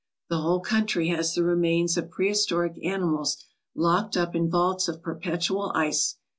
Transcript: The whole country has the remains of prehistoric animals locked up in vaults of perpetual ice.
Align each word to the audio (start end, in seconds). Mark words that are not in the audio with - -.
The 0.29 0.39
whole 0.39 0.61
country 0.61 1.09
has 1.09 1.35
the 1.35 1.43
remains 1.43 1.95
of 1.95 2.09
prehistoric 2.09 2.83
animals 2.83 3.37
locked 3.75 4.17
up 4.17 4.35
in 4.35 4.49
vaults 4.49 4.87
of 4.87 5.03
perpetual 5.03 5.71
ice. 5.75 6.15